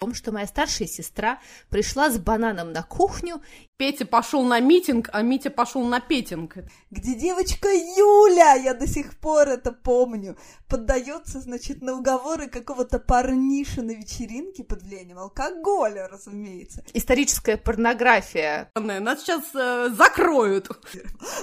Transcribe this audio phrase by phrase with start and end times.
[0.00, 3.42] том, что моя старшая сестра пришла с бананом на кухню.
[3.80, 6.56] Петя пошел на митинг, а Митя пошел на петинг.
[6.90, 10.36] Где девочка Юля, я до сих пор это помню,
[10.68, 16.84] поддается, значит, на уговоры какого-то парниша на вечеринке под влиянием алкоголя, разумеется.
[16.92, 18.70] Историческая порнография.
[18.74, 20.68] Нас сейчас э, закроют.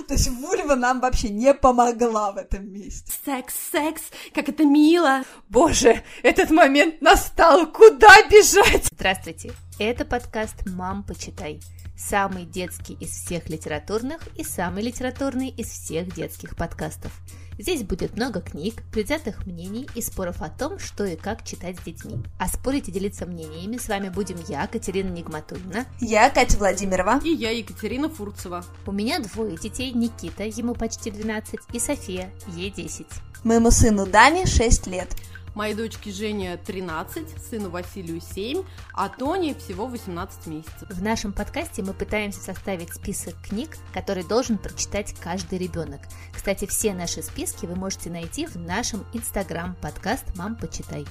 [0.08, 3.12] То есть вульва нам вообще не помогла в этом месте.
[3.26, 4.04] Секс, секс,
[4.36, 5.24] как это мило.
[5.50, 8.86] Боже, этот момент настал, куда бежать?
[8.92, 11.60] Здравствуйте, это подкаст «Мам, почитай».
[11.98, 17.12] Самый детский из всех литературных и самый литературный из всех детских подкастов.
[17.58, 21.84] Здесь будет много книг, предвзятых мнений и споров о том, что и как читать с
[21.84, 22.24] детьми.
[22.38, 25.88] А спорить и делиться мнениями с вами будем я, Катерина Нигматульна.
[26.00, 27.20] Я, Катя Владимирова.
[27.24, 28.64] И я, Екатерина Фурцева.
[28.86, 33.08] У меня двое детей, Никита, ему почти 12, и София, ей 10.
[33.44, 35.16] Моему сыну Дане 6 лет.
[35.58, 38.62] Моей дочке Жене 13, сыну Василию 7,
[38.94, 40.88] а Тоне всего 18 месяцев.
[40.88, 46.02] В нашем подкасте мы пытаемся составить список книг, который должен прочитать каждый ребенок.
[46.32, 51.08] Кстати, все наши списки вы можете найти в нашем инстаграм-подкаст «Мам, почитай».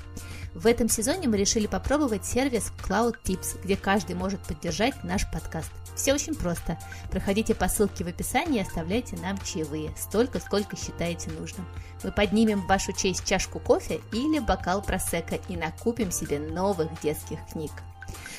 [0.57, 5.71] В этом сезоне мы решили попробовать сервис Cloud Tips, где каждый может поддержать наш подкаст.
[5.95, 6.79] Все очень просто.
[7.11, 11.67] Проходите по ссылке в описании и оставляйте нам чаевые, столько, сколько считаете нужным.
[12.03, 17.39] Мы поднимем в вашу честь чашку кофе или бокал просека и накупим себе новых детских
[17.53, 17.73] книг.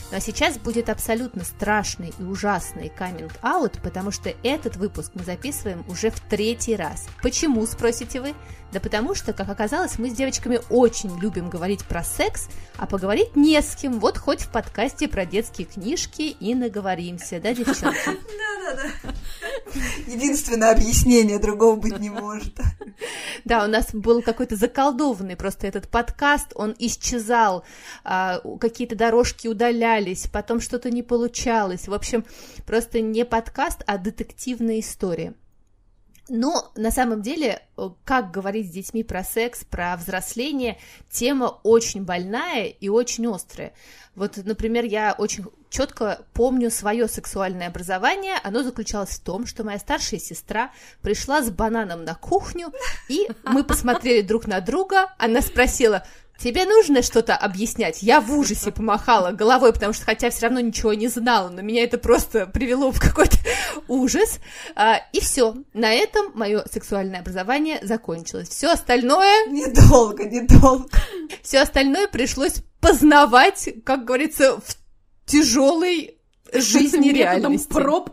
[0.09, 5.83] Ну а сейчас будет абсолютно страшный и ужасный каминг-аут, потому что этот выпуск мы записываем
[5.89, 7.07] уже в третий раз.
[7.21, 8.33] Почему, спросите вы?
[8.71, 13.35] Да потому что, как оказалось, мы с девочками очень любим говорить про секс, а поговорить
[13.35, 13.99] не с кем.
[13.99, 18.05] Вот хоть в подкасте про детские книжки и наговоримся, да, девчонки?
[18.05, 19.13] Да-да-да.
[20.07, 22.53] Единственное объяснение, другого быть не может.
[23.45, 27.63] Да, у нас был какой-то заколдованный просто этот подкаст, он исчезал,
[28.03, 31.88] а, какие-то дорожки удалялись, потом что-то не получалось.
[31.88, 32.25] В общем,
[32.65, 35.33] просто не подкаст, а детективная история.
[36.29, 37.61] Но на самом деле,
[38.03, 40.77] как говорить с детьми про секс, про взросление,
[41.09, 43.73] тема очень больная и очень острая.
[44.16, 48.35] Вот, например, я очень четко помню свое сексуальное образование.
[48.44, 52.72] Оно заключалось в том, что моя старшая сестра пришла с бананом на кухню,
[53.09, 55.13] и мы посмотрели друг на друга.
[55.17, 56.03] Она спросила,
[56.38, 58.03] Тебе нужно что-то объяснять?
[58.03, 61.83] Я в ужасе помахала головой, потому что хотя все равно ничего не знала, но меня
[61.83, 63.38] это просто привело в какой-то
[63.88, 64.39] ужас.
[64.75, 65.56] А, и все.
[65.73, 68.50] На этом мое сексуальное образование закончилось.
[68.50, 69.47] Все остальное...
[69.47, 70.89] Недолго, недолго.
[71.41, 74.87] Все остальное пришлось познавать, как говорится, в
[75.27, 76.17] тяжелой
[76.53, 77.67] жизни реальности.
[77.67, 78.09] проб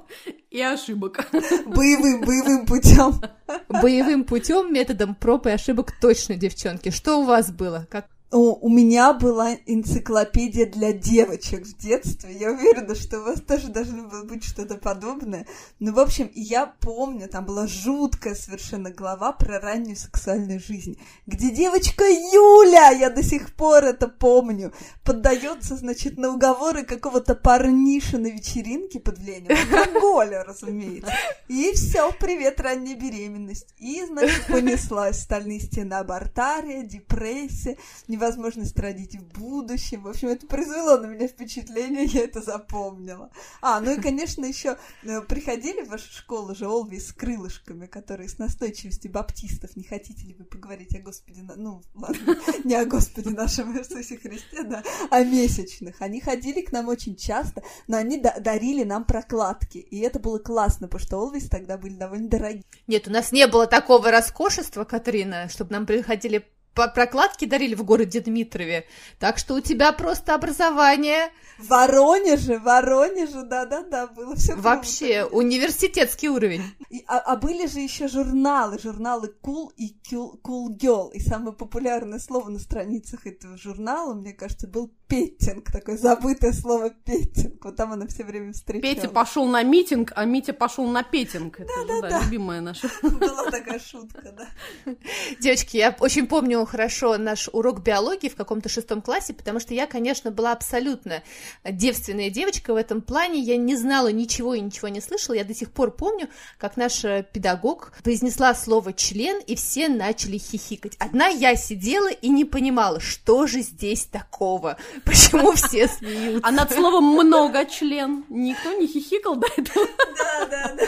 [0.50, 1.26] и ошибок.
[1.66, 3.20] Боевым, боевым путем.
[3.68, 6.90] Боевым путем, методом проб и ошибок точно, девчонки.
[6.90, 7.86] Что у вас было?
[7.90, 12.36] Как у меня была энциклопедия для девочек в детстве.
[12.36, 15.46] Я уверена, что у вас тоже должно было быть что-то подобное.
[15.78, 21.50] Ну, в общем, я помню, там была жуткая совершенно глава про раннюю сексуальную жизнь, где
[21.50, 24.72] девочка Юля, я до сих пор это помню,
[25.04, 31.12] поддается, значит, на уговоры какого-то парниша на вечеринке под влиянием алкоголя, разумеется.
[31.48, 33.74] И все, привет, ранняя беременность.
[33.78, 37.76] И, значит, понеслась стальные стены абортария, депрессия,
[38.14, 40.02] невозможность родить в будущем.
[40.02, 43.30] В общем, это произвело на меня впечатление, я это запомнила.
[43.60, 48.28] А, ну и, конечно, еще э, приходили в вашу школу же Олви с крылышками, которые
[48.28, 49.76] с настойчивостью баптистов.
[49.76, 54.62] Не хотите ли вы поговорить о Господе, ну, ладно, не о Господе нашем Иисусе Христе,
[54.62, 56.00] да, о месячных.
[56.00, 59.78] Они ходили к нам очень часто, но они дарили нам прокладки.
[59.78, 62.64] И это было классно, потому что Олвис тогда были довольно дорогие.
[62.86, 68.20] Нет, у нас не было такого роскошества, Катрина, чтобы нам приходили прокладки дарили в городе
[68.20, 68.86] Дмитрове.
[69.18, 71.30] Так что у тебя просто образование.
[71.58, 74.56] В Воронеже, Воронеже, да-да-да, было все.
[74.56, 75.36] Вообще, круто.
[75.36, 76.62] университетский уровень.
[76.90, 81.12] И, а, а были же еще журналы, журналы Cool и cool Girl.
[81.12, 86.90] И самое популярное слово на страницах этого журнала, мне кажется, был петтинг, такое забытое слово
[86.90, 87.64] петтинг.
[87.64, 88.96] Вот там она все время встречалась.
[88.96, 91.60] Петя пошел на митинг, а Митя пошел на петинг.
[91.60, 92.88] Это да, да, да, любимая наша.
[93.02, 94.94] Была такая шутка, да.
[95.40, 99.86] Девочки, я очень помню хорошо наш урок биологии в каком-то шестом классе, потому что я,
[99.86, 101.22] конечно, была абсолютно
[101.64, 103.40] девственная девочка в этом плане.
[103.40, 105.34] Я не знала ничего и ничего не слышала.
[105.34, 107.02] Я до сих пор помню, как наш
[107.32, 110.96] педагог произнесла слово член, и все начали хихикать.
[110.98, 114.76] Одна я сидела и не понимала, что же здесь такого.
[115.04, 116.46] Почему все смеются?
[116.46, 119.86] А над словом много член никто не хихикал до этого?
[120.16, 120.84] Да, да, да.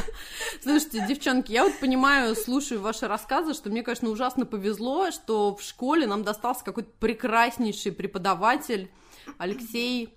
[0.62, 5.62] Слушайте, девчонки, я вот понимаю, слушаю ваши рассказы, что мне, конечно, ужасно повезло, что в
[5.62, 8.90] школе нам достался какой-то прекраснейший преподаватель,
[9.38, 10.16] Алексей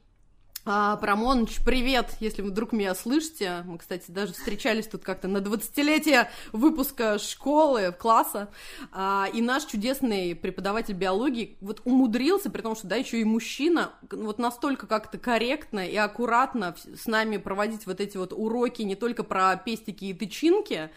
[0.65, 3.63] а, Парамоныч, привет, если вы вдруг меня слышите.
[3.65, 8.49] Мы, кстати, даже встречались тут как-то на 20-летие выпуска школы, класса.
[8.91, 13.93] А, и наш чудесный преподаватель биологии вот умудрился, при том, что, да, еще и мужчина,
[14.11, 19.23] вот настолько как-то корректно и аккуратно с нами проводить вот эти вот уроки не только
[19.23, 20.89] про пестики и тычинки,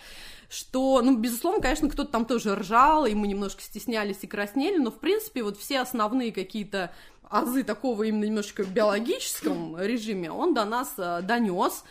[0.49, 4.91] что, ну, безусловно, конечно, кто-то там тоже ржал, и мы немножко стеснялись и краснели, но,
[4.91, 6.93] в принципе, вот все основные какие-то
[7.33, 11.85] азы такого именно немножко биологическом режиме, он до нас э, донес.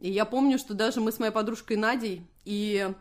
[0.00, 2.92] И я помню, что даже мы с моей подружкой Надей и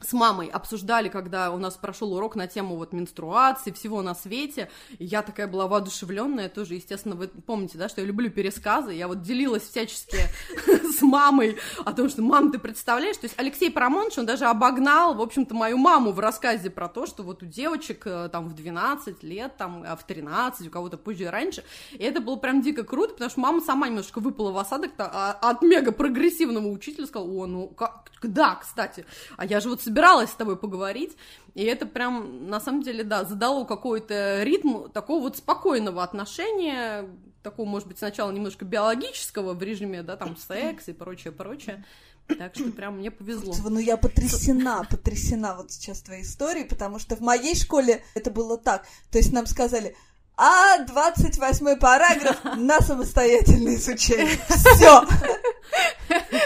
[0.00, 4.70] с мамой обсуждали, когда у нас прошел урок на тему вот менструации, всего на свете,
[4.98, 9.08] и я такая была воодушевленная тоже, естественно, вы помните, да, что я люблю пересказы, я
[9.08, 10.18] вот делилась всячески
[10.66, 15.14] с мамой о том, что, мам, ты представляешь, то есть Алексей Парамонович, он даже обогнал,
[15.14, 18.54] в общем-то, мою маму в рассказе про то, что вот у девочек э, там в
[18.54, 22.60] 12 лет, там а в 13, у кого-то позже и раньше, и это было прям
[22.60, 27.06] дико круто, потому что мама сама немножко выпала в осадок а, от мега прогрессивного учителя,
[27.06, 29.06] сказала, о, ну, как, да, кстати,
[29.36, 31.16] а я же вот собиралась с тобой поговорить,
[31.54, 37.08] и это прям, на самом деле, да, задало какой-то ритм такого вот спокойного отношения,
[37.44, 41.84] такого, может быть, сначала немножко биологического в режиме, да, там, секс и прочее, прочее,
[42.26, 43.54] так что прям мне повезло.
[43.62, 48.58] Ну, я потрясена, потрясена вот сейчас твоей историей, потому что в моей школе это было
[48.58, 48.84] так.
[49.12, 49.96] То есть нам сказали,
[50.36, 54.38] а 28 параграф на самостоятельное изучение.
[54.48, 55.04] Все.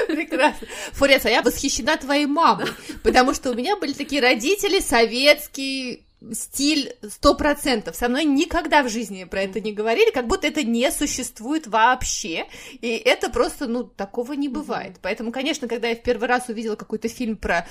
[0.07, 0.67] Прекрасно.
[0.93, 2.69] Фурец, а я восхищена твоей мамой,
[3.03, 7.97] потому что у меня были такие родители советский стиль сто процентов.
[7.97, 12.47] Со мной никогда в жизни про это не говорили, как будто это не существует вообще.
[12.81, 14.97] И это просто, ну, такого не бывает.
[15.01, 17.67] Поэтому, конечно, когда я в первый раз увидела какой-то фильм про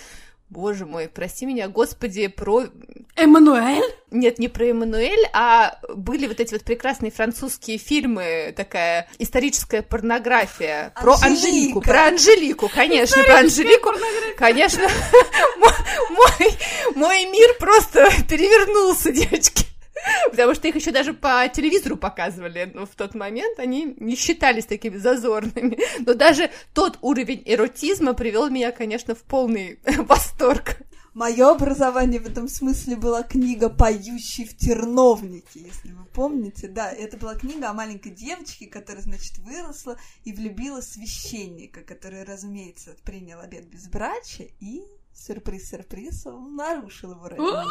[0.50, 2.66] Боже мой, прости меня, господи, про...
[3.16, 3.84] Эммануэль?
[4.10, 10.92] Нет, не про Эммануэль, а были вот эти вот прекрасные французские фильмы, такая историческая порнография
[10.96, 11.02] Анжелика.
[11.02, 13.92] про Анжелику, про Анжелику, конечно, про Анжелику,
[14.38, 14.82] конечно,
[16.10, 16.58] мой,
[16.96, 19.69] мой мир просто перевернулся, девочки.
[20.30, 24.66] Потому что их еще даже по телевизору показывали но в тот момент, они не считались
[24.66, 25.78] такими зазорными.
[26.00, 30.78] Но даже тот уровень эротизма привел меня, конечно, в полный восторг.
[31.14, 36.68] Мое образование в этом смысле была книга «Поющий в терновнике», если вы помните.
[36.68, 42.96] Да, это была книга о маленькой девочке, которая, значит, выросла и влюбила священника, который, разумеется,
[43.04, 44.84] принял обед безбрачия и
[45.26, 47.64] сюрприз-сюрприз, он нарушил его родину.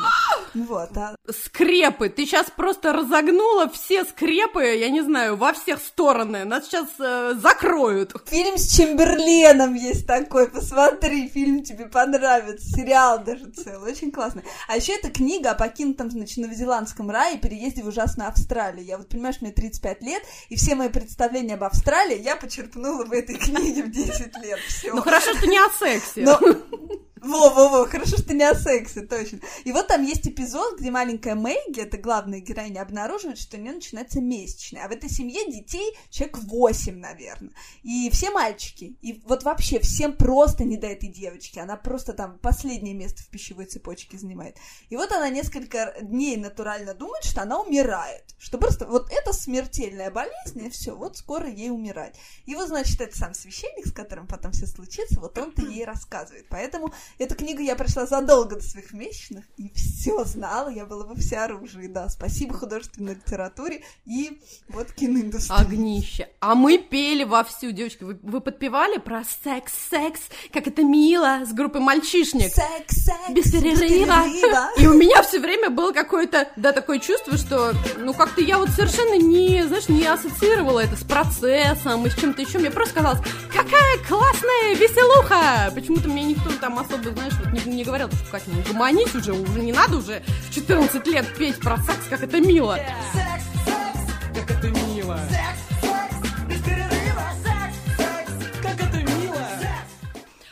[0.54, 1.16] вот, а...
[1.28, 2.08] Скрепы!
[2.08, 6.44] Ты сейчас просто разогнула все скрепы, я не знаю, во всех стороны.
[6.44, 8.14] Нас сейчас э, закроют.
[8.26, 14.44] Фильм с Чемберленом есть такой, посмотри, фильм тебе понравится, сериал даже целый, очень классный.
[14.68, 18.84] А еще это книга о покинутом, значит, новозеландском рае и переезде в ужасную Австралию.
[18.84, 23.12] Я вот, понимаешь, мне 35 лет, и все мои представления об Австралии я почерпнула в
[23.12, 24.58] этой книге в 10 лет.
[24.68, 24.92] Все.
[24.92, 26.22] Ну хорошо, что не о сексе.
[26.22, 26.38] Но...
[27.23, 29.41] Во-во-во, хорошо, что не о сексе, точно.
[29.65, 33.73] И вот там есть эпизод, где маленькая Мэгги, это главная героиня, обнаруживает, что у нее
[33.73, 34.85] начинается месячная.
[34.85, 37.53] А в этой семье детей человек 8, наверное.
[37.82, 38.97] И все мальчики.
[39.00, 41.59] И вот вообще всем просто не до этой девочки.
[41.59, 44.56] Она просто там последнее место в пищевой цепочке занимает.
[44.88, 48.25] И вот она несколько дней натурально думает, что она умирает.
[48.38, 52.17] Что просто вот это смертельная болезнь, и все, вот скоро ей умирать.
[52.47, 56.46] И вот, значит, это сам священник, с которым потом все случится, вот он-то ей рассказывает.
[56.48, 61.15] Поэтому Эту книгу я прочла задолго до своих месячных и все знала, я была во
[61.15, 62.08] всеоружии, да.
[62.08, 65.60] Спасибо художественной литературе и вот киноиндустрии.
[65.60, 66.29] Огнище.
[66.41, 70.20] А мы пели вовсю, девочки, вы, вы подпевали про секс, секс,
[70.53, 72.53] как это мило, с группой мальчишник.
[72.53, 74.24] Секс, секс, без перерыва.
[74.27, 74.70] Без перерыва.
[74.79, 78.70] И у меня все время было какое-то, да, такое чувство, что, ну, как-то я вот
[78.70, 82.58] совершенно не, знаешь, не ассоциировала это с процессом и с чем-то еще.
[82.58, 83.20] Мне просто казалось,
[83.53, 85.70] какая классная веселуха!
[85.74, 89.14] Почему-то мне никто там особо бы, знаешь, вот не, не говорил, что Катя, ну гомонись
[89.14, 92.78] уже, уже не надо уже в 14 лет петь про секс, как это мило.
[94.34, 95.20] Как это мило.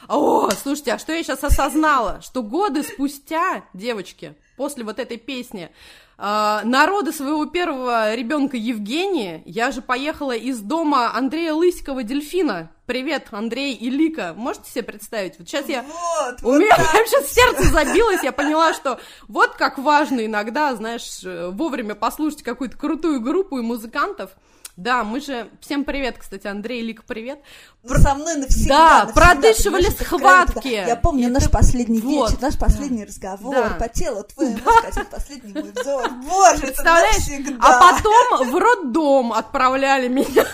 [0.09, 2.21] О, слушайте, а что я сейчас осознала?
[2.23, 5.71] Что годы спустя, девочки, после вот этой песни,
[6.19, 12.71] Uh, народа своего первого ребенка Евгения, я же поехала из дома Андрея Лысикова Дельфина.
[12.87, 14.33] Привет, Андрей и Лика.
[14.35, 15.39] Можете себе представить?
[15.39, 15.83] Вот сейчас я...
[15.83, 16.91] Вот, У вот меня так.
[16.91, 18.99] прям сейчас сердце забилось, я поняла, что
[19.29, 24.31] вот как важно иногда, знаешь, вовремя послушать какую-то крутую группу и музыкантов.
[24.77, 25.49] Да, мы же...
[25.63, 27.39] Всем привет, кстати, Андрей, Лик, привет.
[27.89, 27.99] Про...
[27.99, 29.07] Со мной навсегда.
[29.07, 30.69] Да, продышивали схватки.
[30.69, 32.31] Я помню наш последний вот.
[32.31, 33.07] вечер, наш последний да.
[33.07, 33.77] разговор, да.
[33.79, 34.73] по телу твоему да.
[34.83, 36.11] сказать, последний мой взор.
[36.29, 37.17] Боже, Представляешь?
[37.27, 37.67] это навсегда.
[37.67, 40.45] А потом в роддом отправляли меня.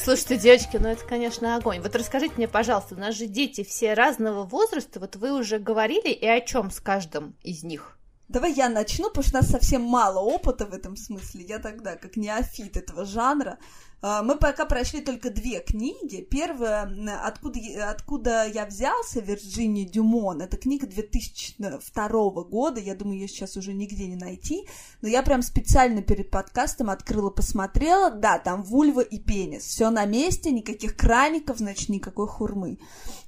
[0.00, 1.80] Слушайте, девочки, ну это, конечно, огонь.
[1.80, 6.10] Вот расскажите мне, пожалуйста, у нас же дети все разного возраста, вот вы уже говорили,
[6.10, 7.98] и о чем с каждым из них?
[8.28, 11.44] Давай я начну, потому что у нас совсем мало опыта в этом смысле.
[11.44, 13.58] Я тогда, как неофит этого жанра,
[14.00, 16.26] мы пока прошли только две книги.
[16.30, 16.88] Первая
[17.24, 17.58] «Откуда,
[17.90, 20.40] откуда я взялся» Вирджиния Дюмон.
[20.40, 22.08] Это книга 2002
[22.44, 22.80] года.
[22.80, 24.66] Я думаю, ее сейчас уже нигде не найти.
[25.02, 28.10] Но я прям специально перед подкастом открыла, посмотрела.
[28.10, 29.64] Да, там вульва и пенис.
[29.64, 32.78] Все на месте, никаких краников, значит, никакой хурмы.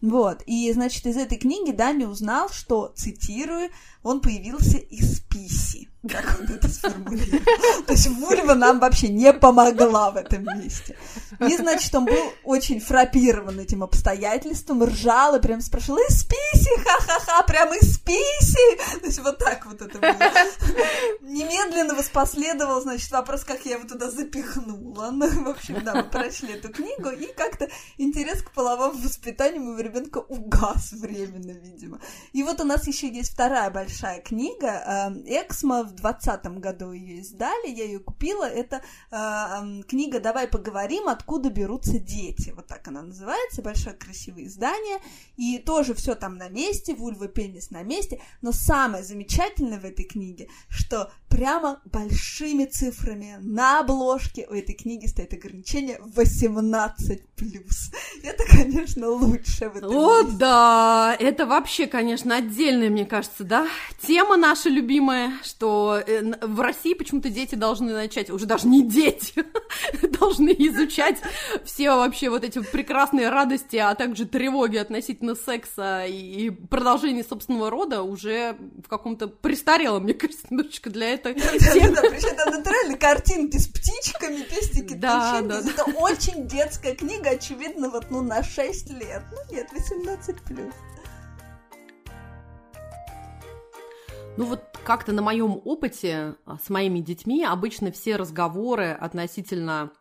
[0.01, 0.43] Вот.
[0.47, 3.71] И, значит, из этой книги Дани узнал, что, цитирую,
[4.03, 5.89] он появился из писи.
[6.09, 7.45] Как он это сформулировал?
[7.87, 10.97] То есть вульва нам вообще не помогла в этом месте.
[11.41, 17.43] И, значит, он был очень фрапирован этим обстоятельством, ржал и прям спрашивал, из писи, ха-ха-ха,
[17.43, 18.99] прям из писи.
[19.01, 20.31] То есть вот так вот это было.
[21.21, 25.11] Немедленно воспоследовал, значит, вопрос, как я его туда запихнула.
[25.13, 29.81] Ну, в общем, да, мы прочли эту книгу, и как-то интерес к половому воспитанию моего
[29.81, 32.01] ребенка угас временно, видимо.
[32.33, 37.21] И вот у нас еще есть вторая большая книга, э, Эксмо в двадцатом году ее
[37.21, 38.45] издали, я ее купила.
[38.45, 42.53] Это э, книга «Давай поговорим, откуда берутся дети».
[42.57, 44.99] Вот так она называется, большое красивое издание.
[45.37, 48.21] И тоже все там на месте, вульва, пенис на месте.
[48.43, 55.07] Но самое замечательное в этой книге, что прямо большими цифрами на обложке у этой книги
[55.07, 57.23] стоит ограничение 18+.
[58.23, 60.37] Это, конечно, лучше в этом О, месте.
[60.39, 61.17] да!
[61.19, 63.67] Это вообще, конечно, отдельная, мне кажется, да?
[64.07, 69.45] Тема наша любимая, что э, в России почему-то дети должны начать, уже даже не дети,
[70.19, 71.19] должны изучать
[71.65, 78.03] все вообще вот эти прекрасные радости, а также тревоги относительно секса и продолжения собственного рода
[78.03, 82.03] уже в каком-то престарелом, мне кажется, немножечко для этого это...
[82.11, 88.07] Причем там натурально картинки с птичками, пестики, да, да, Это очень детская книга, очевидно, вот
[88.11, 89.23] ну на 6 лет.
[89.33, 90.75] Ну нет, 18 плюс.
[94.41, 99.93] Ну вот как-то на моем опыте а, с моими детьми обычно все разговоры относительно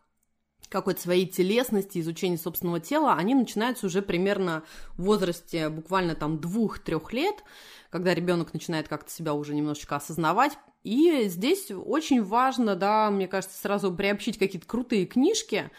[0.70, 4.62] какой-то своей телесности, изучения собственного тела, они начинаются уже примерно
[4.96, 7.44] в возрасте буквально там двух-трех лет,
[7.90, 13.60] когда ребенок начинает как-то себя уже немножечко осознавать, и здесь очень важно, да, мне кажется,
[13.60, 15.70] сразу приобщить какие-то крутые книжки.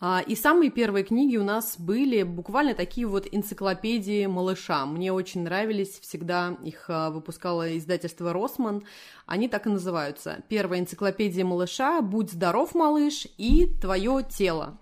[0.00, 4.86] А, и самые первые книги у нас были буквально такие вот энциклопедии малыша.
[4.86, 8.82] Мне очень нравились, всегда их а, выпускало издательство «Росман».
[9.26, 10.42] Они так и называются.
[10.48, 14.78] Первая энциклопедия малыша «Будь здоров, малыш» и «Твое тело».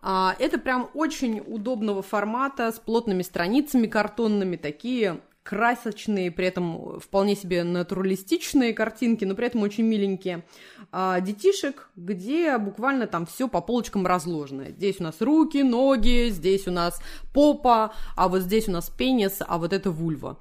[0.00, 7.36] А, это прям очень удобного формата, с плотными страницами картонными, такие красочные, при этом вполне
[7.36, 10.42] себе натуралистичные картинки, но при этом очень миленькие
[10.90, 14.70] а, детишек, где буквально там все по полочкам разложено.
[14.70, 16.98] Здесь у нас руки, ноги, здесь у нас
[17.34, 20.38] попа, а вот здесь у нас пенис, а вот это вульва.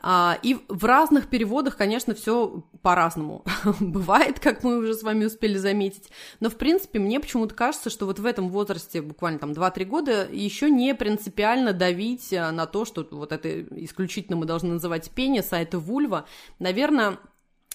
[0.00, 3.44] А, и в разных переводах, конечно, все по-разному
[3.80, 6.10] бывает, как мы уже с вами успели заметить.
[6.40, 10.28] Но, в принципе, мне почему-то кажется, что вот в этом возрасте, буквально там 2-3 года,
[10.30, 15.60] еще не принципиально давить на то, что вот это исключительно мы должны называть пенис, а
[15.60, 16.26] это вульва,
[16.60, 17.18] наверное,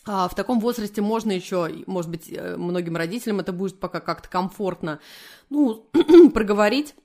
[0.05, 4.29] а, в таком возрасте можно еще, может быть, э, многим родителям это будет пока как-то
[4.29, 4.99] комфортно,
[5.49, 5.89] ну,
[6.33, 6.95] проговорить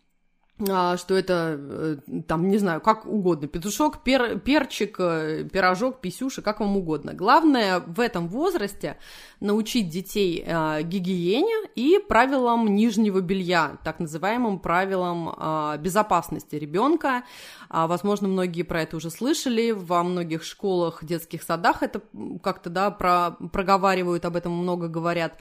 [0.58, 1.96] что это, э,
[2.26, 7.12] там, не знаю, как угодно, петушок, пер, перчик, э, пирожок, писюша, как вам угодно.
[7.12, 8.96] Главное в этом возрасте
[9.40, 15.34] научить детей э, гигиене и правилам нижнего белья, так называемым правилам
[15.82, 17.24] безопасности ребенка.
[17.68, 22.00] А, возможно, многие про это уже слышали, во многих школах, детских садах это
[22.42, 25.38] как-то, да, про, проговаривают, об этом много говорят.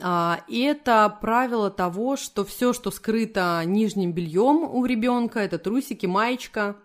[0.00, 6.06] А, и это правило того, что все, что скрыто нижним бельем у ребенка, это трусики,
[6.06, 6.76] маечка,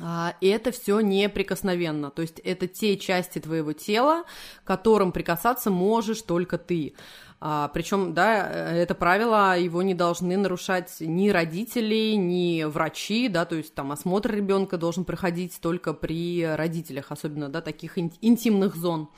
[0.00, 2.10] а, и это все неприкосновенно.
[2.10, 4.24] То есть это те части твоего тела,
[4.64, 6.94] которым прикасаться можешь только ты.
[7.38, 13.56] А, причем, да, это правило, его не должны нарушать ни родители, ни врачи, да, то
[13.56, 19.08] есть там осмотр ребенка должен проходить только при родителях, особенно, да, таких интимных зон.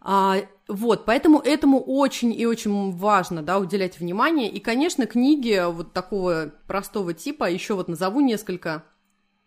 [0.00, 0.36] А,
[0.68, 4.50] вот, поэтому этому очень и очень важно, да, уделять внимание.
[4.50, 8.84] И, конечно, книги вот такого простого типа, еще вот назову несколько.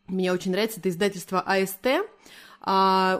[0.07, 1.87] Мне очень нравится это издательство АСТ.
[2.63, 3.19] а,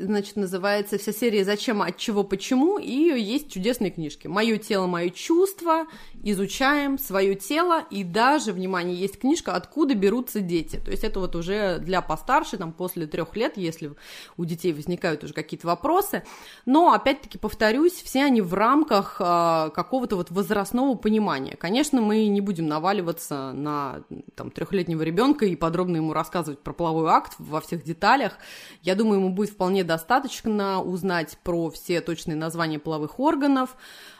[0.00, 4.26] значит, называется вся серия «Зачем, от чего, почему», и есть чудесные книжки.
[4.26, 5.86] «Мое тело, мое чувство»,
[6.24, 10.80] изучаем свое тело, и даже, внимание, есть книжка «Откуда берутся дети».
[10.82, 13.92] То есть это вот уже для постарше, там, после трех лет, если
[14.36, 16.24] у детей возникают уже какие-то вопросы.
[16.64, 21.56] Но, опять-таки, повторюсь, все они в рамках а, какого-то вот возрастного понимания.
[21.56, 24.02] Конечно, мы не будем наваливаться на
[24.34, 28.38] там, трехлетнего ребенка и подробно ему рассказывать про половой акт во всех деталях.
[28.82, 33.76] Я думаю, ему будет вполне достаточно узнать про все точные названия половых органов,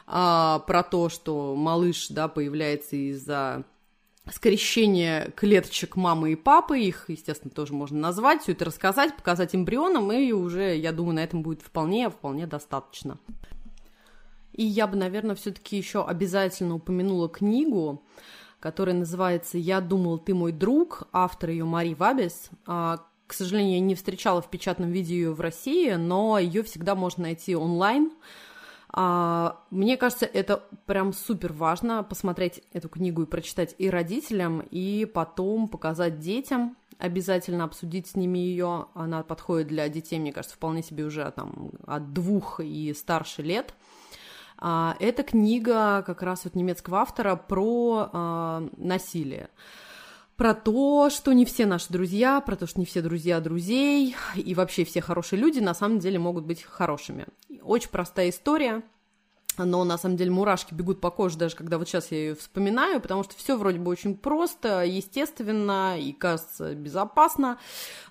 [0.07, 3.65] а, про то, что малыш да, появляется из-за
[4.31, 10.11] скрещения клеточек мамы и папы, их, естественно, тоже можно назвать, все это рассказать, показать эмбрионам,
[10.13, 13.19] и уже, я думаю, на этом будет вполне, вполне достаточно.
[14.53, 18.03] И я бы, наверное, все-таки еще обязательно упомянула книгу,
[18.61, 22.51] которая называется «Я думал, ты мой друг», автор ее Мари Вабис.
[22.67, 26.95] А, к сожалению, я не встречала в печатном виде ее в России, но ее всегда
[26.95, 28.13] можно найти онлайн.
[28.97, 35.05] А, мне кажется, это прям супер важно посмотреть эту книгу и прочитать и родителям, и
[35.05, 38.87] потом показать детям, обязательно обсудить с ними ее.
[38.95, 43.75] Она подходит для детей, мне кажется, вполне себе уже там от двух и старше лет.
[44.59, 49.49] А, это книга как раз вот немецкого автора про а, насилие
[50.37, 54.55] про то, что не все наши друзья, про то, что не все друзья друзей, и
[54.55, 57.27] вообще все хорошие люди на самом деле могут быть хорошими.
[57.63, 58.83] Очень простая история,
[59.57, 63.01] но на самом деле мурашки бегут по коже, даже когда вот сейчас я ее вспоминаю,
[63.01, 67.59] потому что все вроде бы очень просто, естественно и кажется безопасно,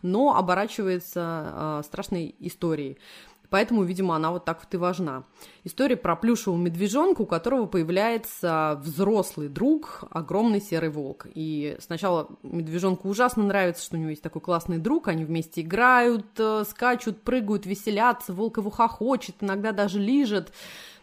[0.02, 2.98] но оборачивается э, страшной историей.
[3.54, 5.26] Поэтому, видимо, она вот так вот и важна.
[5.64, 11.28] История про плюшевого медвежонка, у которого появляется взрослый друг, огромный серый волк.
[11.36, 16.26] И сначала медвежонку ужасно нравится, что у него есть такой классный друг, они вместе играют,
[16.40, 20.52] э, скачут, прыгают, веселятся, волк его хохочет, иногда даже лижет.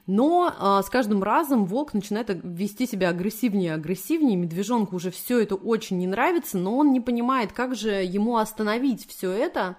[0.08, 5.38] Но а, с каждым разом волк начинает вести себя агрессивнее и агрессивнее, медвежонку уже все
[5.38, 9.76] это очень не нравится, но он не понимает, как же ему остановить все это,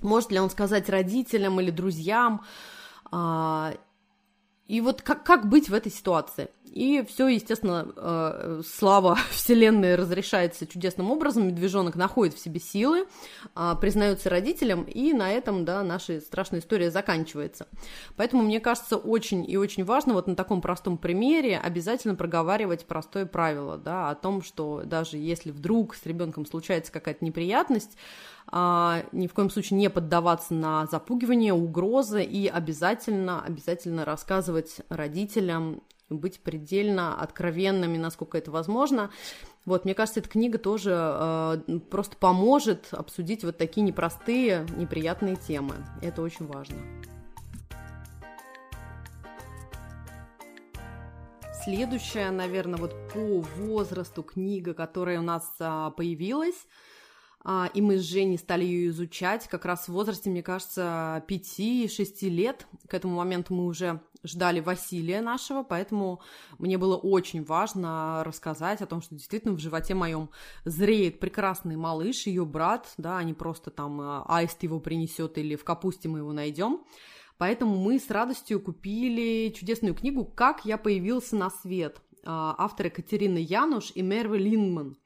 [0.00, 2.44] может ли он сказать родителям или друзьям,
[3.10, 3.74] а,
[4.66, 6.48] и вот как, как быть в этой ситуации?
[6.72, 11.46] И все, естественно, э, слава вселенной разрешается чудесным образом.
[11.46, 13.06] Медвежонок находит в себе силы,
[13.54, 17.66] э, признается родителям, и на этом, да, наша страшная история заканчивается.
[18.16, 23.26] Поэтому, мне кажется, очень и очень важно вот на таком простом примере обязательно проговаривать простое
[23.26, 27.98] правило, да, о том, что даже если вдруг с ребенком случается какая-то неприятность,
[28.46, 35.82] а, ни в коем случае не поддаваться на запугивание, угрозы и обязательно, обязательно рассказывать родителям,
[36.14, 39.10] быть предельно откровенными, насколько это возможно.
[39.64, 45.74] Вот, мне кажется, эта книга тоже э, просто поможет обсудить вот такие непростые, неприятные темы.
[46.00, 46.76] Это очень важно.
[51.64, 56.66] Следующая, наверное, вот по возрасту книга, которая у нас а, появилась,
[57.44, 62.28] а, и мы с Женей стали ее изучать как раз в возрасте, мне кажется, 5-6
[62.28, 62.66] лет.
[62.88, 66.20] К этому моменту мы уже ждали Василия нашего, поэтому
[66.58, 70.30] мне было очень важно рассказать о том, что действительно в животе моем
[70.64, 75.56] зреет прекрасный малыш, ее брат, да, а не просто там а, аист его принесет или
[75.56, 76.82] в капусте мы его найдем.
[77.38, 83.38] Поэтому мы с радостью купили чудесную книгу «Как я появился на свет» а, авторы Катерины
[83.38, 84.96] Януш и Мервы Линман.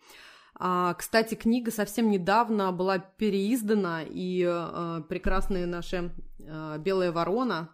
[0.59, 7.71] А, кстати, книга совсем недавно была переиздана, и а, прекрасная наша а, «Белая ворона»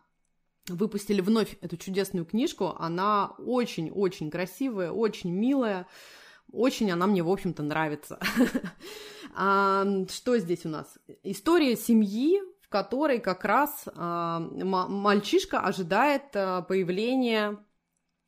[0.68, 2.74] выпустили вновь эту чудесную книжку.
[2.78, 5.86] Она очень-очень красивая, очень милая.
[6.52, 8.18] Очень она мне, в общем-то, нравится.
[9.34, 10.98] Что здесь у нас?
[11.22, 17.58] История семьи, в которой как раз мальчишка ожидает появления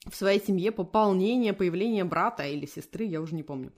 [0.06, 3.72] в своей семье, пополнения, появления брата или сестры, я уже не помню.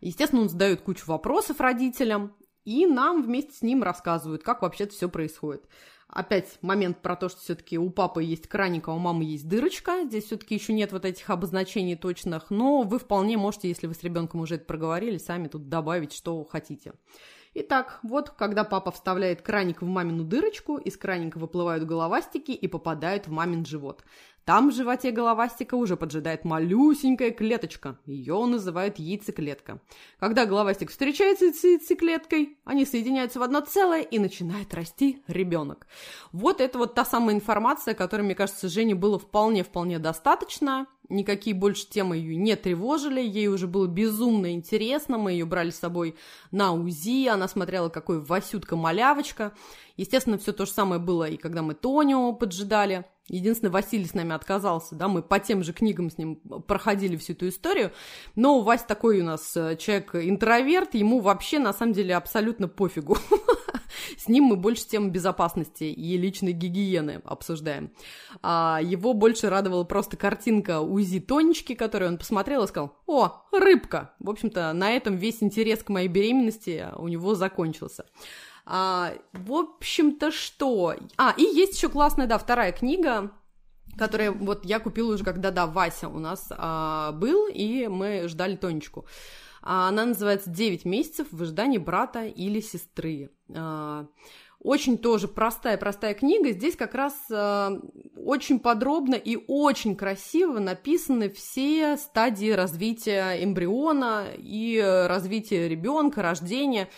[0.00, 5.08] Естественно, он задает кучу вопросов родителям, и нам вместе с ним рассказывают, как вообще все
[5.08, 5.66] происходит.
[6.08, 10.04] Опять момент про то, что все-таки у папы есть краник, а у мамы есть дырочка.
[10.04, 14.02] Здесь все-таки еще нет вот этих обозначений точных, но вы вполне можете, если вы с
[14.02, 16.92] ребенком уже это проговорили, сами тут добавить, что хотите.
[17.58, 23.28] Итак, вот когда папа вставляет краник в мамину дырочку, из краника выплывают головастики и попадают
[23.28, 24.04] в мамин живот.
[24.44, 27.98] Там в животе головастика уже поджидает малюсенькая клеточка.
[28.04, 29.80] Ее называют яйцеклетка.
[30.20, 35.88] Когда головастик встречается с яйцеклеткой, они соединяются в одно целое и начинает расти ребенок.
[36.30, 40.86] Вот это вот та самая информация, которой, мне кажется, Жене было вполне-вполне достаточно.
[41.08, 45.78] Никакие больше темы ее не тревожили, ей уже было безумно интересно, мы ее брали с
[45.78, 46.16] собой
[46.50, 49.52] на УЗИ, она смотрела, какой Васютка-малявочка.
[49.96, 53.04] Естественно, все то же самое было и когда мы Тоню поджидали.
[53.28, 57.32] Единственное, Василий с нами отказался, да, мы по тем же книгам с ним проходили всю
[57.32, 57.90] эту историю,
[58.36, 63.18] но Вась такой у нас э, человек-интроверт, ему вообще, на самом деле, абсолютно пофигу.
[64.16, 67.92] С ним мы больше тему безопасности и личной гигиены обсуждаем.
[68.42, 74.14] А его больше радовала просто картинка УЗИ Тонечки, которую он посмотрел и сказал, о, рыбка.
[74.18, 78.06] В общем-то, на этом весь интерес к моей беременности у него закончился.
[78.64, 80.94] А, в общем-то, что?
[81.16, 83.30] А, и есть еще классная, да, вторая книга,
[83.96, 88.56] которая вот я купила уже, когда, да, Вася у нас а, был, и мы ждали
[88.56, 89.06] Тонечку.
[89.62, 93.30] А, она называется «Девять месяцев в ожидании брата или сестры».
[93.54, 94.06] А,
[94.60, 96.50] очень тоже простая-простая книга.
[96.50, 97.80] Здесь как раз э,
[98.16, 106.88] очень подробно и очень красиво написаны все стадии развития эмбриона и развития ребенка, рождения.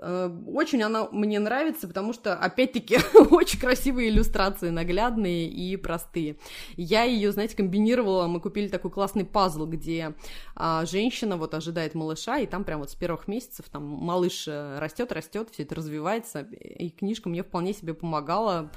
[0.00, 2.98] Э, очень она мне нравится, потому что, опять-таки,
[3.30, 6.36] очень красивые иллюстрации, наглядные и простые.
[6.76, 10.14] Я ее, знаете, комбинировала, мы купили такой классный пазл, где
[10.54, 14.78] а, женщина вот ожидает малыша, и там прям вот с первых месяцев там малыш э,
[14.78, 18.70] растет, растет, все это развивается, и книжка мне вполне себе помогала,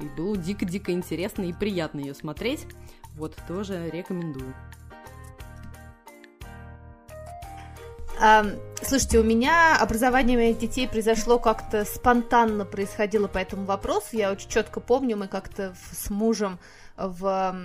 [0.00, 2.66] и было дико-дико интересно и приятно ее смотреть.
[3.16, 4.54] Вот, тоже рекомендую.
[8.86, 14.08] Слушайте, у меня образование моих детей произошло как-то спонтанно происходило по этому вопросу.
[14.12, 16.58] Я очень четко помню, мы как-то с мужем
[16.96, 17.56] в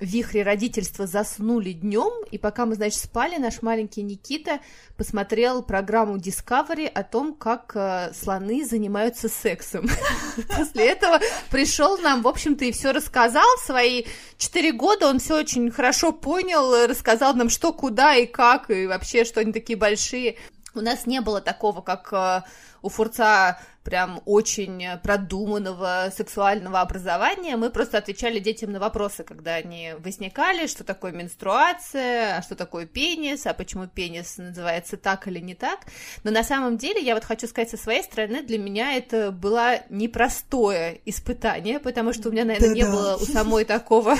[0.00, 4.60] вихре родительства заснули днем, и пока мы, значит, спали, наш маленький Никита
[4.96, 9.88] посмотрел программу Discovery о том, как э, слоны занимаются сексом.
[10.56, 13.46] После этого пришел нам, в общем-то, и все рассказал.
[13.58, 14.04] В свои
[14.38, 19.24] четыре года он все очень хорошо понял, рассказал нам, что, куда и как, и вообще,
[19.24, 20.36] что они такие большие.
[20.78, 22.42] У нас не было такого, как э,
[22.82, 27.56] у Фурца прям очень продуманного сексуального образования.
[27.56, 32.84] Мы просто отвечали детям на вопросы, когда они возникали, что такое менструация, а что такое
[32.84, 35.86] пенис, а почему пенис называется так или не так.
[36.22, 39.80] Но на самом деле, я вот хочу сказать со своей стороны, для меня это было
[39.88, 42.80] непростое испытание, потому что у меня, наверное, Да-да.
[42.80, 44.18] не было у самой такого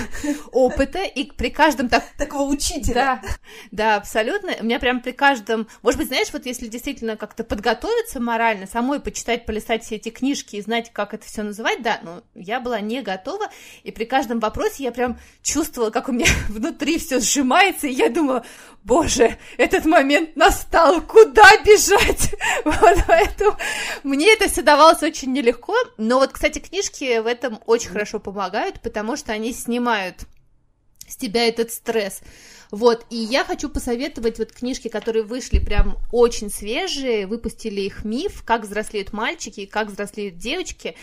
[0.51, 2.05] опыта, и при каждом так...
[2.17, 2.95] Такого учителя.
[2.95, 3.23] Да,
[3.71, 4.53] да, абсолютно.
[4.61, 5.69] У меня прям при каждом...
[5.83, 10.55] Может быть, знаешь, вот если действительно как-то подготовиться морально, самой почитать, полистать все эти книжки
[10.55, 13.51] и знать, как это все называть, да, но я была не готова,
[13.83, 18.09] и при каждом вопросе я прям чувствовала, как у меня внутри все сжимается, и я
[18.09, 18.45] думала,
[18.85, 22.35] боже, этот момент настал, куда бежать?
[22.65, 23.57] Вот поэтому
[24.05, 28.81] мне это все давалось очень нелегко, но вот, кстати, книжки в этом очень хорошо помогают,
[28.81, 30.27] потому что они снимают
[31.09, 32.21] с тебя этот стресс.
[32.71, 38.43] Вот, и я хочу посоветовать вот книжки, которые вышли прям очень свежие, выпустили их «Миф»,
[38.45, 40.95] «Как взрослеют мальчики» «Как взрослеют девочки».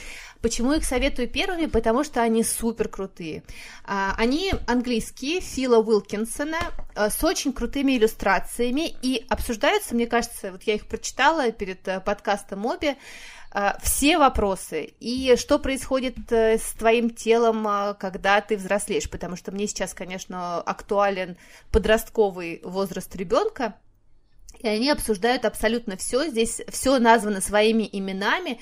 [0.42, 1.66] Почему их советую первыми?
[1.66, 3.42] Потому что они супер крутые.
[3.84, 6.60] А, они английские, Фила Уилкинсона,
[6.94, 12.00] а, с очень крутыми иллюстрациями и обсуждаются, мне кажется, вот я их прочитала перед э,
[12.00, 12.96] подкастом обе,
[13.82, 14.94] все вопросы.
[15.00, 19.94] И что происходит э, с твоим телом, а, когда ты взрослеешь, потому что мне сейчас,
[19.94, 21.38] конечно, актуален
[21.72, 23.76] подростковый возраст ребенка,
[24.60, 28.60] и они обсуждают абсолютно все, здесь все названо своими именами,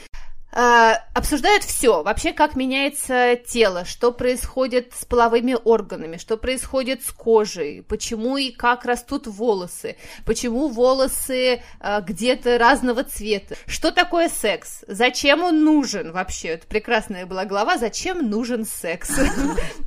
[0.54, 7.12] Uh, обсуждают все, вообще как меняется тело, что происходит с половыми органами, что происходит с
[7.12, 9.96] кожей, почему и как растут волосы,
[10.28, 17.26] почему волосы uh, где-то разного цвета, что такое секс, зачем он нужен вообще, это прекрасная
[17.26, 19.10] была глава, зачем нужен секс.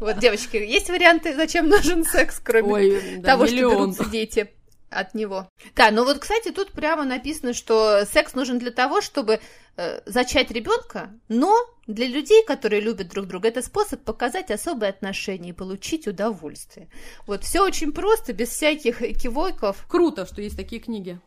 [0.01, 4.51] Вот, девочки, есть варианты, зачем нужен секс, кроме того, что берутся дети?
[4.99, 5.49] От него.
[5.75, 9.41] Да, ну вот, кстати, тут прямо написано, что секс нужен для того, чтобы
[9.77, 11.55] э, зачать ребенка, но
[11.87, 16.89] для людей, которые любят друг друга, это способ показать особые отношения и получить удовольствие.
[17.27, 19.87] Вот все очень просто, без всяких кивойков.
[19.89, 21.21] Круто, что есть такие книги.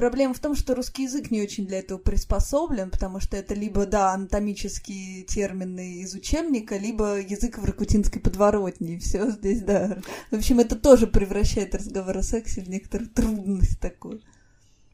[0.00, 3.84] Проблема в том, что русский язык не очень для этого приспособлен, потому что это либо,
[3.84, 9.98] да, анатомические термины из учебника, либо язык в ракутинской подворотне, все здесь, да.
[10.30, 14.22] В общем, это тоже превращает разговор о сексе в некоторую трудность такую.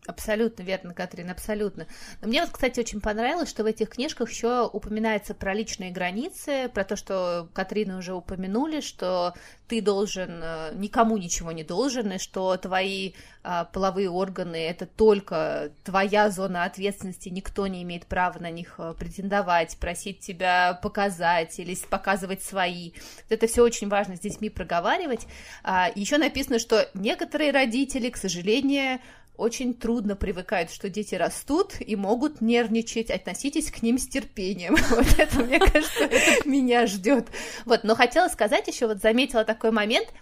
[0.07, 1.87] Абсолютно верно, Катрин, абсолютно.
[2.21, 6.71] Но мне вот, кстати, очень понравилось, что в этих книжках еще упоминается про личные границы,
[6.73, 9.35] про то, что Катрина уже упомянули, что
[9.69, 13.13] ты должен, э, никому ничего не должен, и что твои
[13.49, 18.93] а, половые органы это только твоя зона ответственности, никто не имеет права на них э,
[18.99, 22.91] претендовать, просить тебя показать или показывать свои.
[23.29, 25.29] Это все очень важно с детьми проговаривать.
[25.63, 28.99] А, еще написано, что некоторые родители, к сожалению,
[29.39, 34.77] очень трудно привыкают, что дети растут и могут нервничать, относитесь к ним с терпением.
[34.91, 36.09] Вот это, мне кажется,
[36.49, 37.29] меня ждет.
[37.65, 40.09] Вот, но хотела сказать еще, вот заметила такой момент–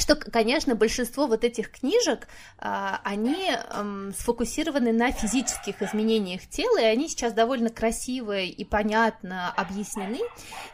[0.00, 2.26] что, конечно, большинство вот этих книжек,
[2.58, 3.50] а, они
[4.18, 10.20] сфокусированы на физических изменениях тела, и они сейчас довольно красиво и понятно объяснены.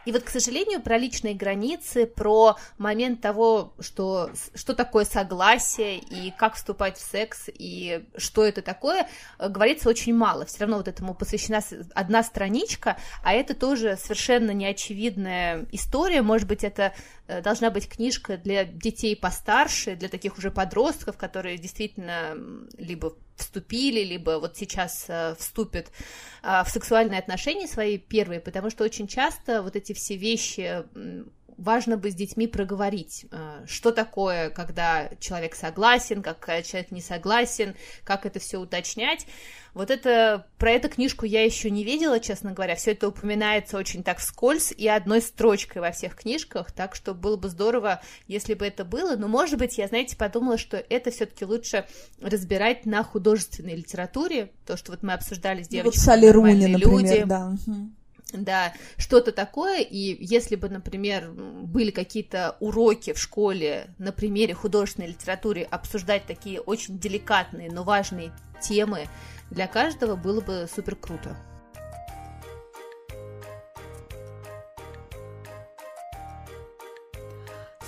[0.05, 6.31] И вот, к сожалению, про личные границы, про момент того, что, что такое согласие, и
[6.31, 9.09] как вступать в секс, и что это такое,
[9.39, 10.45] говорится очень мало.
[10.45, 11.61] Все равно вот этому посвящена
[11.93, 16.21] одна страничка, а это тоже совершенно неочевидная история.
[16.21, 16.93] Может быть, это
[17.27, 22.37] Э, должна быть книжка для детей постарше, для таких уже подростков, которые действительно
[22.77, 25.91] либо вступили, либо вот сейчас э, вступят
[26.43, 30.83] э, в сексуальные отношения свои первые, потому что очень часто вот эти все вещи
[31.57, 37.75] важно бы с детьми проговорить, э, что такое, когда человек согласен, как человек не согласен,
[38.03, 39.25] как это все уточнять.
[39.73, 44.01] Вот это, про эту книжку я еще не видела, честно говоря, все это упоминается очень
[44.01, 48.65] так вскользь и одной строчкой во всех книжках, так что было бы здорово, если бы
[48.65, 51.85] это было, но, может быть, я, знаете, подумала, что это все-таки лучше
[52.19, 55.83] разбирать на художественной литературе, то, что вот мы обсуждали с девочкой.
[55.83, 57.23] Ну, вот Салли Руни, например, люди.
[57.25, 57.55] да
[58.33, 65.09] да, что-то такое, и если бы, например, были какие-то уроки в школе на примере художественной
[65.09, 69.07] литературы обсуждать такие очень деликатные, но важные темы
[69.49, 71.37] для каждого, было бы супер круто.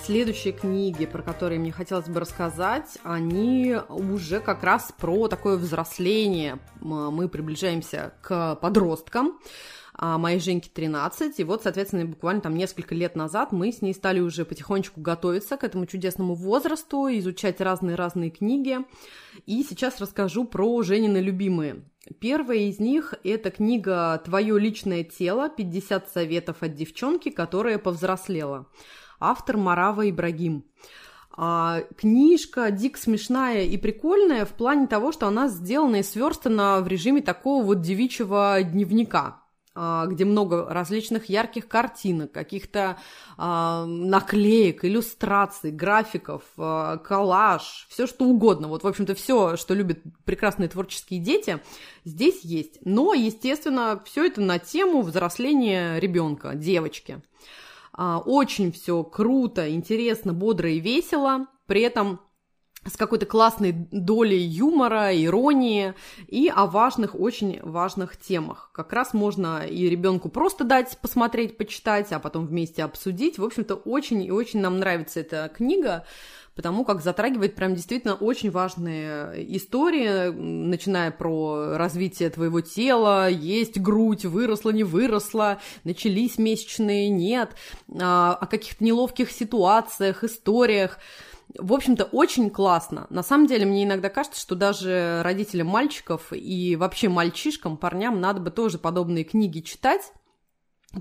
[0.05, 6.57] Следующие книги, про которые мне хотелось бы рассказать, они уже как раз про такое взросление.
[6.79, 9.39] Мы приближаемся к подросткам
[10.01, 13.93] а моей Женьке 13, и вот, соответственно, буквально там несколько лет назад мы с ней
[13.93, 18.77] стали уже потихонечку готовиться к этому чудесному возрасту, изучать разные-разные книги,
[19.45, 21.83] и сейчас расскажу про Женины любимые.
[22.19, 25.49] Первая из них– это книга «Твое личное тело.
[25.49, 28.67] 50 советов от девчонки, которая повзрослела».
[29.19, 30.63] Автор Марава Ибрагим.
[31.31, 36.87] А, книжка дик смешная и прикольная в плане того, что она сделана и сверстана в
[36.87, 39.38] режиме такого вот девичьего дневника.
[39.81, 42.97] А, где много различных ярких картинок, каких-то
[43.37, 48.67] а, наклеек, иллюстраций, графиков, а, коллаж, все что угодно.
[48.67, 51.61] Вот, в общем-то, все, что любят прекрасные творческие дети,
[52.03, 52.79] здесь есть.
[52.83, 57.21] Но, естественно, все это на тему взросления ребенка, девочки.
[57.97, 61.47] Очень все круто, интересно, бодро и весело.
[61.67, 62.19] При этом
[62.85, 65.93] с какой-то классной долей юмора, иронии
[66.27, 68.69] и о важных, очень важных темах.
[68.73, 73.37] Как раз можно и ребенку просто дать посмотреть, почитать, а потом вместе обсудить.
[73.37, 76.05] В общем-то, очень и очень нам нравится эта книга,
[76.55, 84.25] потому как затрагивает прям действительно очень важные истории, начиная про развитие твоего тела, есть грудь,
[84.25, 87.51] выросла, не выросла, начались месячные, нет,
[87.97, 90.97] а, о каких-то неловких ситуациях, историях.
[91.57, 93.07] В общем-то, очень классно.
[93.09, 98.39] На самом деле, мне иногда кажется, что даже родителям мальчиков и вообще мальчишкам, парням надо
[98.39, 100.13] бы тоже подобные книги читать,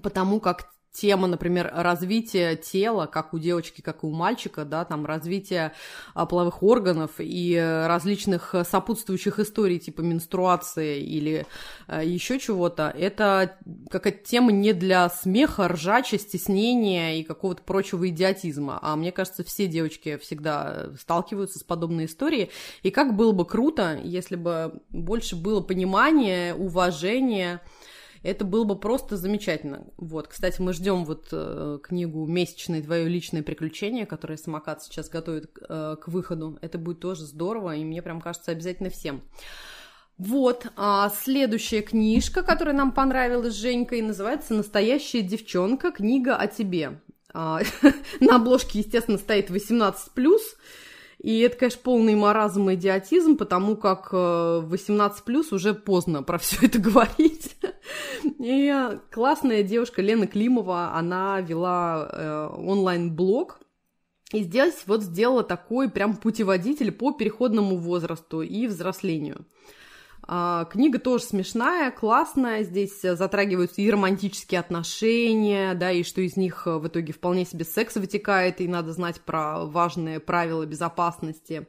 [0.03, 5.07] потому как тема, например, развития тела, как у девочки, как и у мальчика, да, там
[5.07, 5.73] развитие
[6.15, 11.47] а, половых органов и различных сопутствующих историй, типа менструации или
[11.87, 13.57] а, еще чего-то, это
[13.91, 18.79] какая-то тема не для смеха, ржача, стеснения и какого-то прочего идиотизма.
[18.83, 22.51] А мне кажется, все девочки всегда сталкиваются с подобной историей.
[22.83, 27.61] И как было бы круто, если бы больше было понимания, уважения,
[28.23, 29.87] это было бы просто замечательно.
[29.97, 35.51] Вот, кстати, мы ждем вот э, книгу «Месячные твое личное приключение», которое самокат сейчас готовит
[35.69, 36.59] э, к выходу.
[36.63, 39.23] Это будет тоже здорово, и мне прям кажется обязательно всем.
[40.19, 45.93] Вот, а следующая книжка, которая нам понравилась с Женькой, называется «Настоящая девчонка.
[45.93, 47.01] Книга о тебе».
[47.33, 47.61] А,
[48.21, 49.95] на обложке, естественно, стоит 18+,
[51.21, 56.39] и это, конечно, полный маразм и идиотизм, потому как 18 э, плюс уже поздно про
[56.39, 57.57] все это говорить.
[58.39, 58.73] И
[59.11, 63.59] классная девушка Лена Климова, она вела э, онлайн-блог
[64.33, 69.45] И здесь вот сделала такой прям путеводитель по переходному возрасту и взрослению.
[70.23, 76.67] А, книга тоже смешная, классная, здесь затрагиваются и романтические отношения, да, и что из них
[76.67, 81.67] в итоге вполне себе секс вытекает, и надо знать про важные правила безопасности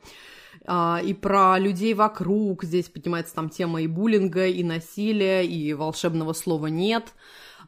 [0.65, 2.63] а, и про людей вокруг.
[2.63, 7.13] Здесь поднимается там тема и буллинга, и насилия, и волшебного слова «нет»,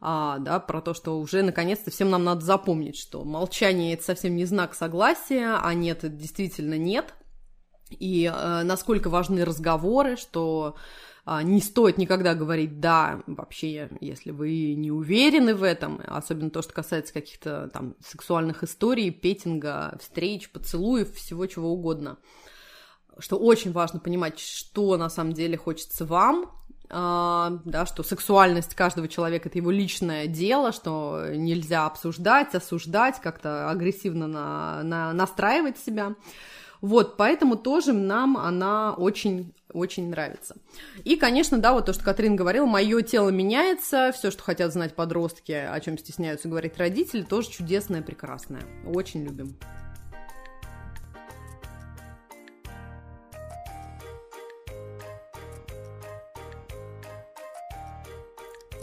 [0.04, 4.36] а, да, про то, что уже наконец-то всем нам надо запомнить, что молчание это совсем
[4.36, 7.14] не знак согласия, а нет, это действительно нет.
[8.00, 10.76] И э, насколько важны разговоры, что
[11.26, 16.62] э, не стоит никогда говорить «да», вообще, если вы не уверены в этом, особенно то,
[16.62, 22.18] что касается каких-то там сексуальных историй, петинга, встреч, поцелуев, всего чего угодно.
[23.20, 26.50] Что очень важно понимать, что на самом деле хочется вам,
[26.94, 33.70] а, да, что сексуальность каждого человека это его личное дело, что нельзя обсуждать, осуждать, как-то
[33.70, 36.16] агрессивно на, на, настраивать себя.
[36.82, 40.56] Вот, поэтому тоже нам она очень очень нравится.
[41.06, 44.96] И, конечно, да, вот то, что Катрин говорила, мое тело меняется, все, что хотят знать
[44.96, 48.64] подростки, о чем стесняются говорить родители, тоже чудесное, прекрасное.
[48.86, 49.58] Очень любим.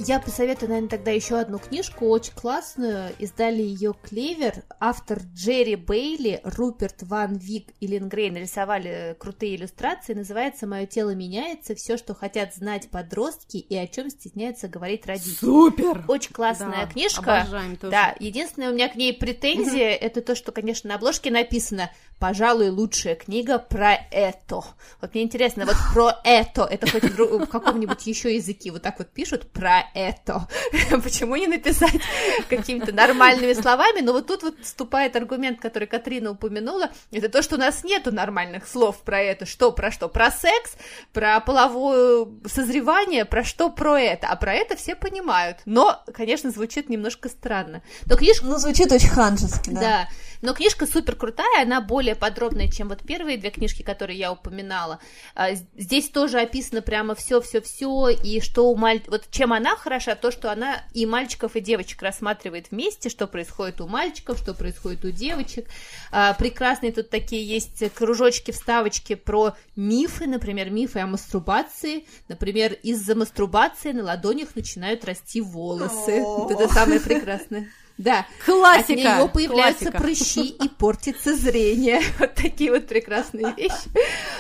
[0.01, 3.13] Я посоветую, наверное, тогда еще одну книжку, очень классную.
[3.19, 4.63] Издали ее Клевер.
[4.79, 10.15] Автор Джерри Бейли, Руперт Ван Вик и Лингрей нарисовали крутые иллюстрации.
[10.15, 11.75] Называется «Мое тело меняется.
[11.75, 15.35] Все, что хотят знать подростки и о чем стесняются говорить родители».
[15.35, 16.05] Супер!
[16.07, 17.41] Очень классная да, книжка.
[17.41, 17.91] Обожаем тоже.
[17.91, 22.71] Да, единственное у меня к ней претензия, это то, что, конечно, на обложке написано пожалуй,
[22.71, 24.63] лучшая книга про это.
[25.01, 28.99] Вот мне интересно, вот про это, это хоть в, в каком-нибудь еще языке вот так
[28.99, 30.49] вот пишут про это.
[31.03, 32.01] Почему не написать
[32.49, 34.01] какими-то нормальными словами?
[34.01, 38.13] Но вот тут вот вступает аргумент, который Катрина упомянула, это то, что у нас нету
[38.13, 39.47] нормальных слов про это.
[39.47, 40.09] Что, про что?
[40.09, 40.77] Про секс,
[41.13, 44.29] про половое созревание, про что, про это.
[44.29, 45.59] А про это все понимают.
[45.65, 47.83] Но, конечно, звучит немножко странно.
[48.07, 48.47] Но книжка...
[48.47, 49.81] Ну, звучит очень ханжески, да.
[49.81, 50.09] Да.
[50.41, 55.01] Но книжка супер крутая, она более подробная, чем вот первые две книжки, которые я упоминала.
[55.35, 59.03] А, здесь тоже описано прямо все-все-все, и что у маль...
[59.09, 63.81] Вот чем она хороша, то, что она и мальчиков, и девочек рассматривает вместе, что происходит
[63.81, 65.67] у мальчиков, что происходит у девочек.
[66.11, 72.07] А, прекрасные тут такие есть кружочки, вставочки про мифы, например, мифы о мастурбации.
[72.29, 76.21] Например, из-за мастурбации на ладонях начинают расти волосы.
[76.23, 77.69] Вот это самое прекрасное.
[77.99, 78.27] Да.
[78.47, 78.93] Классика.
[78.93, 80.03] От нее появляются Классика.
[80.03, 82.01] прыщи и портится зрение.
[82.21, 83.91] Вот такие вот прекрасные вещи.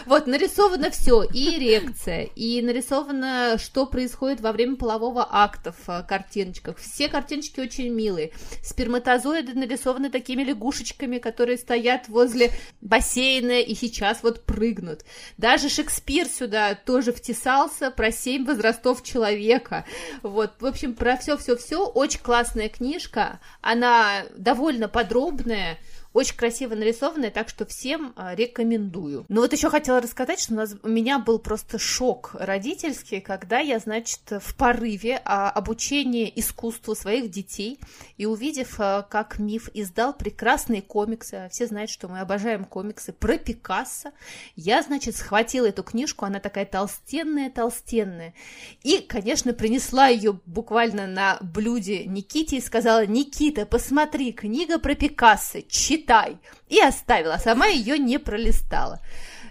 [0.07, 6.05] Вот, нарисовано все, и эрекция, и нарисовано, что происходит во время полового акта в э,
[6.09, 6.79] картиночках.
[6.79, 8.31] Все картиночки очень милые.
[8.62, 15.05] Сперматозоиды нарисованы такими лягушечками, которые стоят возле бассейна и сейчас вот прыгнут.
[15.37, 19.85] Даже Шекспир сюда тоже втесался про семь возрастов человека.
[20.23, 21.85] Вот, в общем, про все-все-все.
[21.85, 25.79] Очень классная книжка она довольно подробная,
[26.14, 29.27] очень красиво нарисованная, так что всем а, рекомендую.
[29.29, 33.59] Ну вот еще хотела рассказать, что у, нас, у меня был просто шок родительский, когда
[33.59, 37.79] я, значит, в порыве а, обучения искусству своих детей
[38.16, 43.37] и увидев, а, как Миф издал прекрасные комиксы, все знают, что мы обожаем комиксы про
[43.37, 44.12] Пикассо,
[44.57, 48.35] я, значит, схватила эту книжку, она такая толстенная-толстенная,
[48.83, 55.61] и, конечно, принесла ее буквально на блюде Никите и сказала, Никита, посмотри, книга про Пикассо,
[55.68, 56.39] читай читай.
[56.69, 59.01] И оставила, сама ее не пролистала.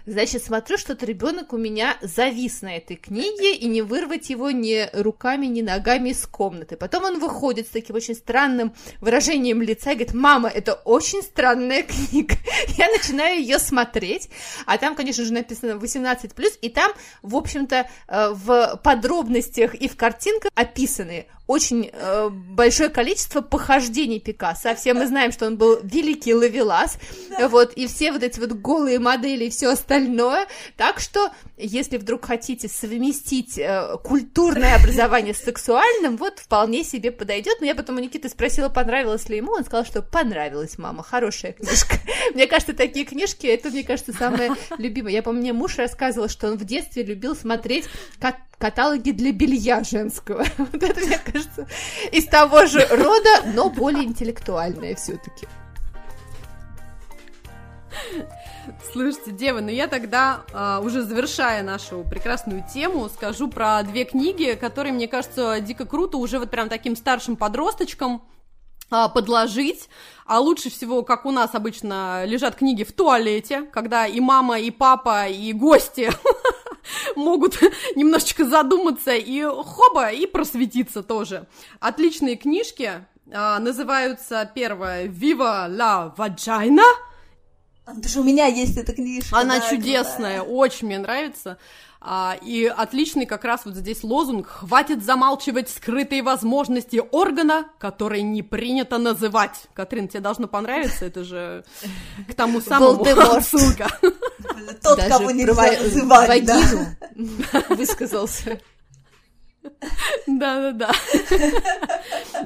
[0.06, 4.88] Значит, смотрю, что-то ребенок у меня завис на этой книге, и не вырвать его ни
[4.98, 6.78] руками, ни ногами из комнаты.
[6.78, 11.82] Потом он выходит с таким очень странным выражением лица и говорит, мама, это очень странная
[11.82, 12.36] книга.
[12.78, 14.30] Я начинаю ее смотреть,
[14.64, 16.32] а там, конечно же, написано 18+,
[16.62, 23.40] и там, в общем-то, э, в подробностях и в картинках описаны очень э, большое количество
[23.40, 24.74] похождений Пикассо.
[24.74, 26.98] Все мы знаем, что он был великий ловелас,
[27.30, 27.48] да.
[27.48, 30.46] вот, и все вот эти вот голые модели и все остальное.
[30.76, 37.56] Так что, если вдруг хотите совместить э, культурное образование с сексуальным, вот вполне себе подойдет.
[37.60, 41.52] Но я потом у Никиты спросила, понравилось ли ему, он сказал, что понравилось, мама, хорошая
[41.52, 41.96] книжка.
[42.34, 45.14] Мне кажется, такие книжки, это, мне кажется, самое любимое.
[45.14, 47.86] Я помню, мне муж рассказывал, что он в детстве любил смотреть
[48.58, 50.44] каталоги для белья женского.
[50.58, 51.66] Вот это, мне кажется,
[52.12, 55.46] из того же рода, но более интеллектуальное все-таки.
[58.92, 64.56] Слушайте, девы, ну я тогда, а, уже завершая нашу прекрасную тему, скажу про две книги,
[64.60, 68.22] которые, мне кажется, дико круто уже вот прям таким старшим подросточкам
[68.88, 69.88] подложить,
[70.26, 74.70] а лучше всего, как у нас обычно лежат книги в туалете, когда и мама, и
[74.70, 76.10] папа, и гости
[77.16, 77.60] могут
[77.94, 81.46] немножечко задуматься и хоба, и просветиться тоже.
[81.80, 87.07] Отличные книжки, а, называются первая «Viva la Vagina»,
[87.94, 89.38] даже у меня есть эта книжка.
[89.38, 90.42] Она да, чудесная, крутая.
[90.42, 91.58] очень мне нравится.
[92.00, 98.42] А, и отличный как раз вот здесь лозунг «Хватит замалчивать скрытые возможности органа, который не
[98.42, 99.66] принято называть».
[99.74, 101.64] Катрин, тебе должно понравиться, это же
[102.28, 103.04] к тому самому
[103.40, 103.88] ссылка.
[104.82, 106.60] Тот, кого нельзя называть, да.
[107.70, 108.60] высказался.
[110.26, 110.92] Да-да-да.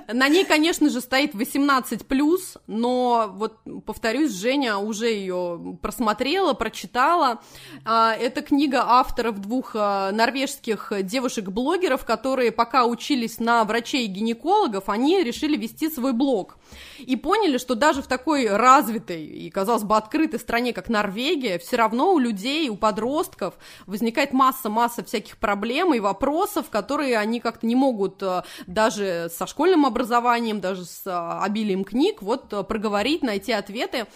[0.13, 7.41] На ней, конечно же, стоит 18+, но вот, повторюсь, Женя уже ее просмотрела, прочитала.
[7.85, 14.89] А, это книга авторов двух а, норвежских девушек-блогеров, которые пока учились на врачей и гинекологов,
[14.89, 16.57] они решили вести свой блог.
[16.99, 21.77] И поняли, что даже в такой развитой и, казалось бы, открытой стране, как Норвегия, все
[21.77, 23.55] равно у людей, у подростков
[23.87, 29.85] возникает масса-масса всяких проблем и вопросов, которые они как-то не могут э, даже со школьным
[29.87, 34.07] образованием, даже с э, обилием книг вот э, проговорить, найти ответы.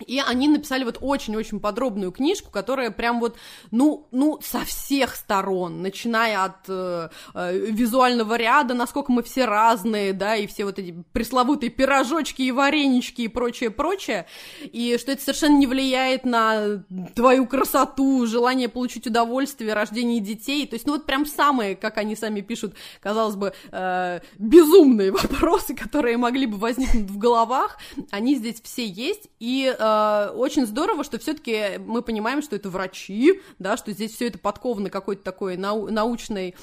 [0.00, 3.36] И они написали вот очень-очень подробную книжку, которая прям вот,
[3.70, 10.12] ну, ну, со всех сторон, начиная от э, э, визуального ряда, насколько мы все разные,
[10.12, 14.26] да, и все вот эти пресловутые пирожочки и варенички и прочее-прочее,
[14.64, 16.82] и что это совершенно не влияет на
[17.14, 22.16] твою красоту, желание получить удовольствие, рождение детей, то есть, ну, вот прям самые, как они
[22.16, 27.78] сами пишут, казалось бы, э, безумные вопросы, которые могли бы возникнуть в головах,
[28.10, 33.40] они здесь все есть, и э, очень здорово, что все-таки мы понимаем, что это врачи,
[33.58, 36.54] да, что здесь все это подковано какой-то такой нау- научной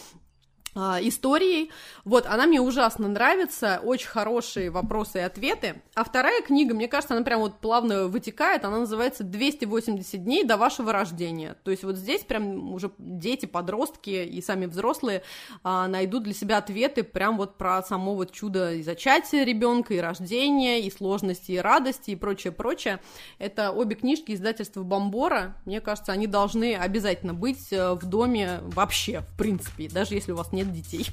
[0.76, 1.72] историей.
[2.06, 5.82] Вот, она мне ужасно нравится, очень хорошие вопросы и ответы.
[5.96, 10.58] А вторая книга, мне кажется, она прям вот плавно вытекает, она называется «280 дней до
[10.58, 11.56] вашего рождения».
[11.64, 15.24] То есть вот здесь прям уже дети, подростки и сами взрослые
[15.64, 20.00] а, найдут для себя ответы прям вот про само вот чудо и зачатия ребенка, и
[20.00, 23.00] рождения, и сложности, и радости, и прочее, прочее.
[23.38, 25.56] Это обе книжки издательства Бомбора.
[25.66, 30.36] Мне кажется, они должны обязательно быть э, в доме вообще, в принципе, даже если у
[30.36, 31.08] вас нет нет детей.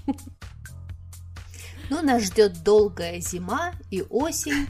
[1.90, 4.68] Ну, нас ждет долгая зима и осень.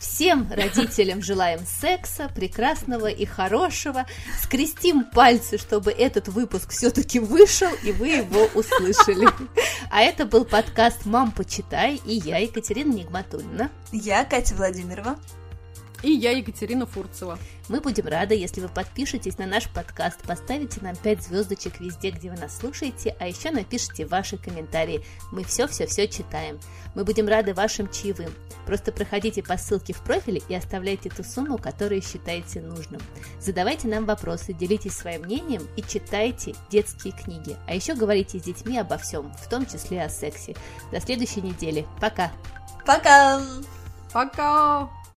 [0.00, 4.04] Всем родителям желаем секса, прекрасного и хорошего.
[4.42, 9.28] Скрестим пальцы, чтобы этот выпуск все-таки вышел, и вы его услышали.
[9.90, 13.70] А это был подкаст «Мам, почитай» и я, Екатерина Нигматульна.
[13.92, 15.16] Я, Катя Владимирова.
[16.02, 17.38] И я, Екатерина Фурцева.
[17.68, 22.30] Мы будем рады, если вы подпишетесь на наш подкаст, поставите нам 5 звездочек везде, где
[22.30, 25.02] вы нас слушаете, а еще напишите ваши комментарии.
[25.32, 26.60] Мы все-все-все читаем.
[26.94, 28.32] Мы будем рады вашим чаевым.
[28.66, 33.00] Просто проходите по ссылке в профиле и оставляйте ту сумму, которую считаете нужным.
[33.40, 37.56] Задавайте нам вопросы, делитесь своим мнением и читайте детские книги.
[37.66, 40.54] А еще говорите с детьми обо всем, в том числе о сексе.
[40.92, 41.86] До следующей недели.
[42.00, 42.32] Пока!
[42.84, 43.40] Пока!
[44.12, 45.05] Пока!